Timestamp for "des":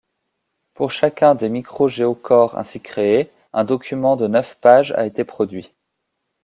1.35-1.47